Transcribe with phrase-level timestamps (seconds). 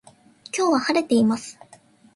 [0.51, 1.59] 今日は晴れています